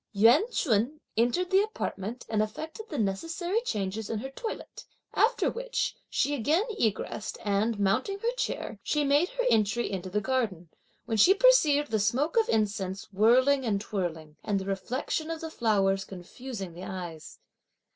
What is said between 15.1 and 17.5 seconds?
of the flowers confusing the eyes.